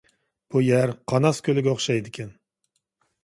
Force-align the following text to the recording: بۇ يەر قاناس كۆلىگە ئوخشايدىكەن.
بۇ 0.53 0.61
يەر 0.67 0.93
قاناس 1.11 1.41
كۆلىگە 1.49 1.73
ئوخشايدىكەن. 1.75 2.31